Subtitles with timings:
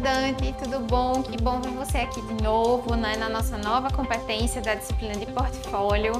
[0.00, 1.22] estudante, tudo bom?
[1.22, 5.26] Que bom ver você aqui de novo, né, na nossa nova competência da disciplina de
[5.26, 6.12] portfólio.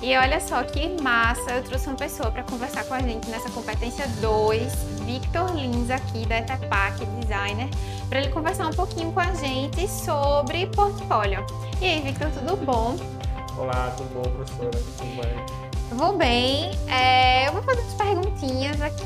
[0.00, 3.50] E olha só que massa, eu trouxe uma pessoa para conversar com a gente nessa
[3.50, 4.72] competência 2,
[5.04, 7.68] Victor Lins aqui da Etapac Designer,
[8.08, 11.44] para ele conversar um pouquinho com a gente sobre portfólio.
[11.80, 12.96] E aí, Victor, tudo bom?
[13.58, 14.70] Olá, tudo bom, professora?
[14.70, 15.64] Tudo bem?
[15.90, 16.70] Vou bem.
[16.88, 17.03] É,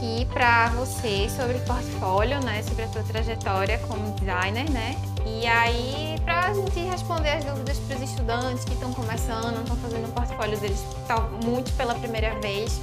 [0.09, 2.62] aqui para você sobre portfólio, né?
[2.62, 4.94] Sobre a tua trajetória como designer, né?
[5.26, 9.76] E aí, para a gente responder as dúvidas para os estudantes que estão começando, estão
[9.76, 12.80] fazendo o portfólio deles tá, muito pela primeira vez.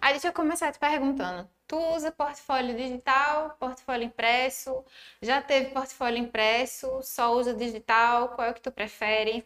[0.00, 1.48] Aí deixa eu começar te perguntando.
[1.66, 4.84] Tu usa portfólio digital, portfólio impresso?
[5.20, 7.00] Já teve portfólio impresso?
[7.02, 8.30] Só usa digital?
[8.30, 9.44] Qual é o que tu prefere?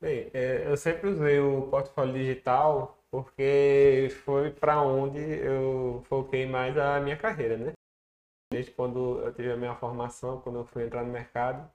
[0.00, 6.76] Bem, é, eu sempre usei o portfólio digital porque foi para onde eu foquei mais
[6.76, 7.72] a minha carreira, né?
[8.50, 11.70] Desde quando eu tive a minha formação, quando eu fui entrar no mercado,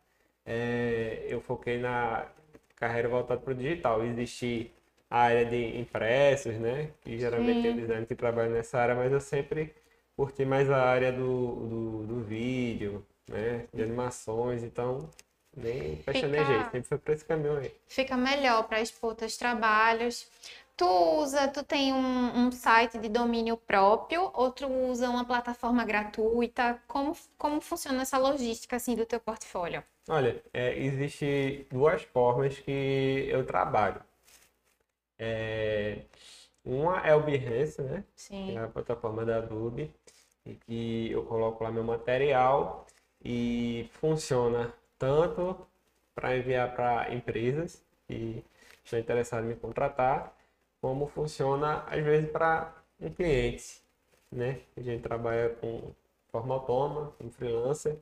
[0.45, 2.28] é, eu foquei na
[2.76, 4.04] carreira voltada para o digital.
[4.04, 4.70] Existe
[5.10, 6.92] a área de impressos, né?
[7.00, 9.73] Que geralmente tem design que trabalha nessa área, mas eu sempre
[10.17, 13.66] curti mais a área do, do, do vídeo, né?
[13.73, 15.10] De animações, então
[15.56, 17.73] nem questionei jeito, sempre foi para esse caminho aí.
[17.88, 20.28] Fica melhor para expor teus trabalhos.
[20.80, 25.84] Tu usa, tu tem um, um, site de domínio próprio ou tu usa uma plataforma
[25.84, 26.82] gratuita?
[26.88, 29.84] Como, como funciona essa logística assim do teu portfólio?
[30.08, 34.02] Olha, é, existe duas formas que eu trabalho.
[35.18, 36.04] É,
[36.64, 38.06] uma é o Behance, né?
[38.16, 38.46] Sim.
[38.46, 39.94] Que é a plataforma da Adobe,
[40.46, 42.88] e que eu coloco lá meu material
[43.22, 45.58] e funciona tanto
[46.16, 48.42] para enviar para empresas que
[48.82, 50.39] estão interessadas em me contratar,
[50.82, 53.82] como funciona às vezes para um cliente,
[54.32, 54.62] né?
[54.78, 55.94] A gente trabalha com
[56.32, 57.98] forma autônoma, como freelancer,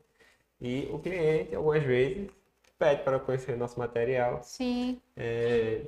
[0.60, 2.30] e o cliente algumas vezes
[2.78, 4.42] pede para conhecer nosso material.
[4.44, 5.02] Sim.
[5.16, 5.82] É,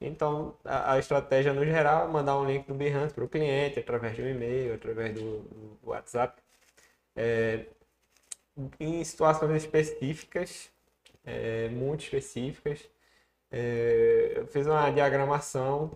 [0.00, 3.78] então, a, a, estratégia no geral é mandar um link do Behance para o cliente
[3.78, 6.40] através de um e-mail, através do, do WhatsApp.
[7.16, 7.66] É,
[8.78, 10.70] em situações específicas,
[11.24, 12.88] é, muito específicas,
[13.50, 15.92] é, eu fiz uma diagramação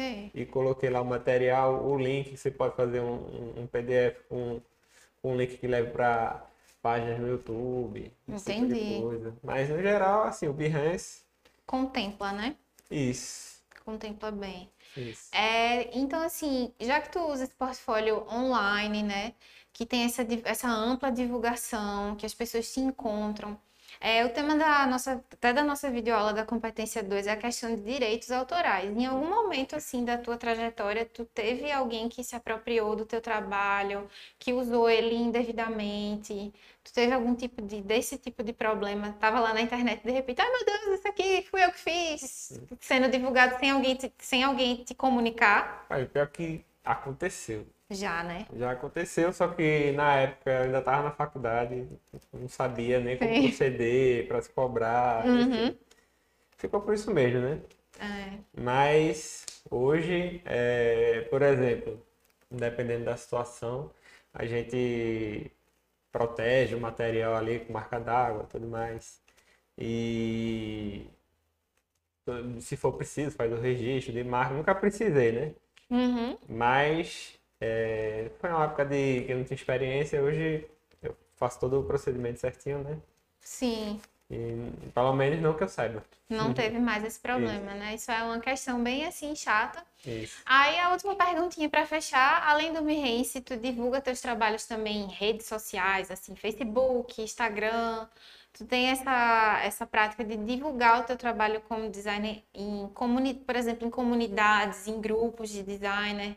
[0.00, 0.30] Sim.
[0.32, 4.60] E coloquei lá o material, o link, você pode fazer um, um PDF com um,
[5.22, 6.46] um link que leve para
[6.80, 8.10] páginas no YouTube.
[8.26, 8.74] Entendi.
[8.74, 11.20] Tipo Mas no geral, assim, o Behance.
[11.66, 12.56] Contempla, né?
[12.90, 13.62] Isso.
[13.84, 14.70] Contempla bem.
[14.96, 15.28] Isso.
[15.32, 19.34] É, então, assim, já que tu usa esse portfólio online, né?
[19.70, 23.58] Que tem essa, essa ampla divulgação, que as pessoas se encontram.
[24.02, 27.74] É, o tema da nossa, até da nossa videoaula da competência 2 é a questão
[27.76, 28.90] de direitos autorais.
[28.96, 33.20] Em algum momento, assim, da tua trajetória, tu teve alguém que se apropriou do teu
[33.20, 36.50] trabalho, que usou ele indevidamente?
[36.82, 39.12] Tu teve algum tipo de, desse tipo de problema?
[39.20, 42.58] Tava lá na internet, de repente, ai meu Deus, isso aqui fui eu que fiz,
[42.80, 45.84] sendo divulgado sem alguém te, sem alguém te comunicar?
[45.90, 47.66] Aí, pior que aconteceu.
[47.90, 48.46] Já, né?
[48.56, 51.88] Já aconteceu, só que na época eu ainda estava na faculdade,
[52.32, 53.48] não sabia nem como Sim.
[53.48, 55.26] proceder para se cobrar.
[55.26, 55.76] Uhum.
[56.56, 57.60] Ficou por isso mesmo, né?
[57.98, 58.38] É.
[58.60, 62.00] Mas hoje, é, por exemplo,
[62.50, 63.90] dependendo da situação,
[64.32, 65.50] a gente
[66.12, 69.20] protege o material ali com marca d'água tudo mais.
[69.76, 71.06] E
[72.60, 74.54] se for preciso, faz o registro de marca.
[74.54, 75.54] Nunca precisei, né?
[75.90, 76.38] Uhum.
[76.48, 80.66] Mas é, foi uma época de que eu não tinha experiência, hoje
[81.02, 82.96] eu faço todo o procedimento certinho, né?
[83.40, 84.00] Sim.
[84.30, 86.04] E pelo menos não que eu saiba.
[86.28, 87.96] Não teve mais esse problema, né?
[87.96, 89.84] Isso é uma questão bem assim chata.
[90.06, 90.40] Isso.
[90.46, 95.08] Aí a última perguntinha para fechar, além do Behance, tu divulga teus trabalhos também em
[95.08, 98.06] redes sociais, assim, Facebook, Instagram.
[98.52, 103.56] Tu tem essa, essa prática de divulgar o teu trabalho como designer em comuni por
[103.56, 106.36] exemplo, em comunidades, em grupos de designer.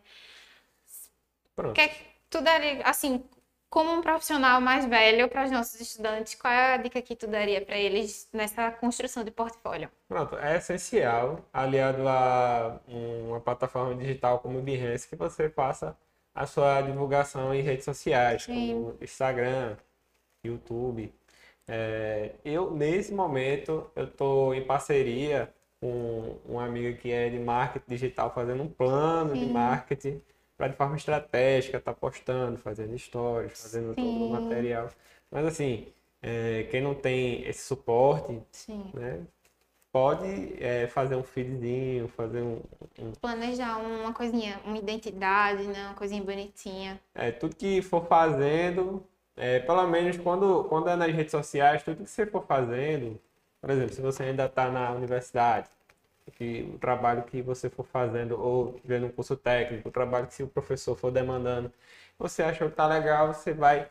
[1.55, 1.73] Pronto.
[1.73, 3.23] Que é que tu daria, assim,
[3.73, 7.25] como um profissional mais velho para os nossos estudantes, qual é a dica que tu
[7.25, 9.89] daria para eles nessa construção de portfólio?
[10.07, 15.97] Pronto, é essencial, aliado a uma plataforma digital como o Behance, que você faça
[16.35, 18.73] a sua divulgação em redes sociais, Sim.
[18.73, 19.75] como Instagram,
[20.43, 21.11] YouTube.
[21.67, 27.85] É, eu, nesse momento, eu estou em parceria com uma amiga que é de marketing
[27.89, 29.51] digital, fazendo um plano de Sim.
[29.51, 30.21] marketing
[30.57, 34.31] para de forma estratégica estar postando, fazendo stories, fazendo todo o Sim.
[34.31, 34.89] material.
[35.31, 35.87] Mas assim,
[36.21, 38.91] é, quem não tem esse suporte, Sim.
[38.93, 39.21] né,
[39.91, 42.61] pode é, fazer um feedzinho, fazer um,
[42.99, 45.85] um- Planejar uma coisinha, uma identidade, né?
[45.87, 46.99] Uma coisinha bonitinha.
[47.15, 49.03] é, tudo que for fazendo
[49.35, 53.19] é, pelo menos quando, quando é nas redes sociais, tudo que você for fazendo,
[53.59, 55.69] por exemplo, se você ainda está na universidade,
[56.37, 60.33] que o trabalho que você for fazendo, ou vendo um curso técnico, o trabalho que
[60.33, 61.71] se o professor for demandando,
[62.17, 63.87] você achou que está legal, você vai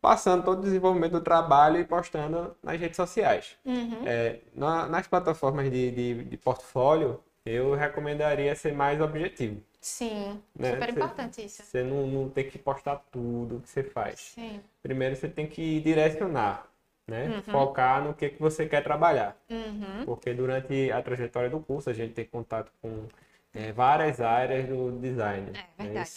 [0.00, 3.56] passando todo o desenvolvimento do trabalho e postando nas redes sociais.
[3.64, 4.02] Uhum.
[4.06, 9.60] É, na, nas plataformas de, de, de, portfólio, eu recomendaria ser mais objetivo.
[9.80, 10.72] Sim, né?
[10.72, 11.62] super importante isso.
[11.62, 14.18] Você não, não tem que postar tudo que você faz.
[14.34, 14.60] Sim.
[14.82, 16.68] Primeiro você tem que direcionar,
[17.06, 17.28] né?
[17.28, 17.42] Uhum.
[17.42, 19.36] Focar no que, que você quer trabalhar.
[19.48, 20.04] Uhum.
[20.04, 23.06] Porque durante a trajetória do curso a gente tem contato com
[23.54, 25.52] é, várias áreas do design.
[25.54, 26.10] É verdade.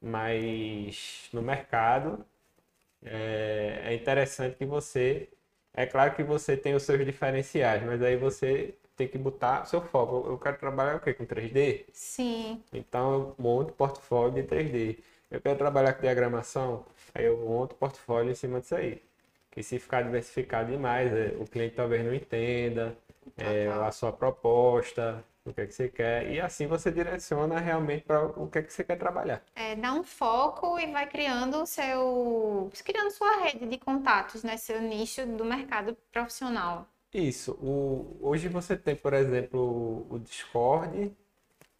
[0.00, 2.24] Mas no mercado
[3.04, 5.28] é, é interessante que você.
[5.72, 9.80] É claro que você tem os seus diferenciais, mas aí você tem que botar seu
[9.80, 10.28] foco.
[10.28, 11.14] Eu quero trabalhar o quê?
[11.14, 11.86] Com 3D?
[11.92, 12.62] Sim.
[12.72, 14.98] Então eu monto portfólio de 3D.
[15.30, 16.84] Eu quero trabalhar com diagramação,
[17.14, 19.02] aí eu monto portfólio em cima disso aí.
[19.50, 22.96] Que se ficar diversificado demais, é, o cliente talvez não entenda
[23.36, 28.04] é, a sua proposta, o que é que você quer, e assim você direciona realmente
[28.04, 29.42] para o que é que você quer trabalhar.
[29.54, 32.70] É, dá um foco e vai criando o seu.
[32.84, 34.56] criando sua rede de contatos, né?
[34.56, 36.86] Seu nicho do mercado profissional.
[37.18, 37.52] Isso.
[37.62, 41.12] O, hoje você tem, por exemplo, o Discord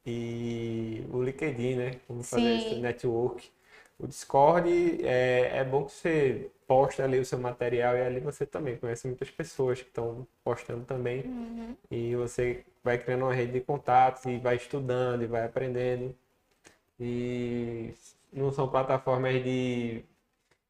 [0.05, 2.00] e o LinkedIn, né?
[2.06, 3.50] Como fazer esse network.
[3.99, 4.70] O Discord
[5.05, 9.06] é, é bom que você posta ali o seu material e ali você também conhece
[9.06, 11.23] muitas pessoas que estão postando também.
[11.23, 11.76] Uhum.
[11.90, 16.14] E você vai criando uma rede de contatos e vai estudando e vai aprendendo.
[17.00, 17.93] E
[18.32, 20.05] não são plataformas de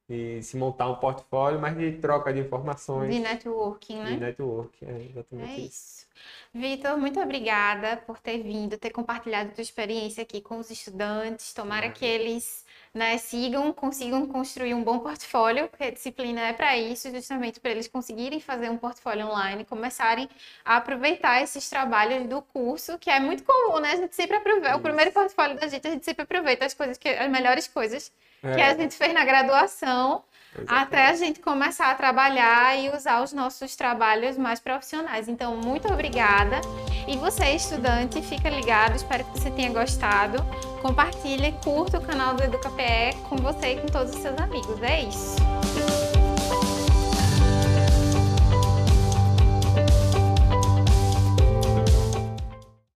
[0.08, 3.14] de se montar um portfólio, mas de troca de informações.
[3.14, 4.10] De networking, né?
[4.14, 5.68] De networking, é exatamente é isso.
[5.68, 6.07] isso.
[6.54, 11.52] Vitor, muito obrigada por ter vindo, ter compartilhado tua experiência aqui com os estudantes.
[11.52, 16.76] Tomara que eles né, sigam, consigam construir um bom portfólio, porque a disciplina é para
[16.76, 20.28] isso, justamente para eles conseguirem fazer um portfólio online, começarem
[20.64, 23.92] a aproveitar esses trabalhos do curso, que é muito comum, né?
[23.92, 24.78] A gente sempre aproveita, isso.
[24.78, 28.12] o primeiro portfólio da gente, a gente sempre aproveita as coisas que as melhores coisas
[28.42, 28.54] é.
[28.54, 30.24] que a gente fez na graduação.
[30.66, 35.28] Até a gente começar a trabalhar e usar os nossos trabalhos mais profissionais.
[35.28, 36.60] Então, muito obrigada.
[37.06, 40.42] E você, estudante, fica ligado, espero que você tenha gostado.
[40.82, 44.82] Compartilhe, curta o canal do EducaPE com você e com todos os seus amigos.
[44.82, 45.57] É isso.